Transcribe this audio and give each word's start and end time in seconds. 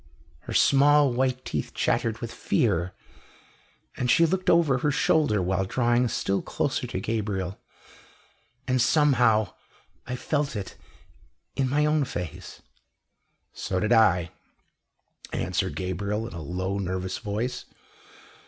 Her 0.49 0.53
small 0.53 1.13
white 1.13 1.45
teeth 1.45 1.75
chattered 1.75 2.21
with 2.21 2.33
fear, 2.33 2.93
and 3.95 4.09
she 4.09 4.25
looked 4.25 4.49
over 4.49 4.79
her 4.79 4.89
shoulder 4.89 5.43
while 5.43 5.63
drawing 5.63 6.07
still 6.07 6.41
closer 6.41 6.87
to 6.87 6.99
Gabriel. 6.99 7.59
"And, 8.67 8.81
somehow, 8.81 9.53
I 10.07 10.15
felt 10.15 10.55
it 10.55 10.75
in 11.55 11.69
my 11.69 11.85
own 11.85 12.05
face" 12.05 12.63
"So 13.53 13.79
did 13.79 13.91
I," 13.93 14.31
answered 15.33 15.75
Gabriel 15.75 16.27
in 16.27 16.33
a 16.33 16.41
low, 16.41 16.79
nervous 16.79 17.19
voice. 17.19 17.65